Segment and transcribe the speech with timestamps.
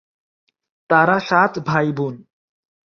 [0.89, 2.15] তারা সাত ভাইবোন।